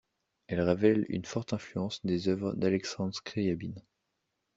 [0.47, 3.83] Elle révèle une forte influence des œuvres d'Alexandre Scriabine.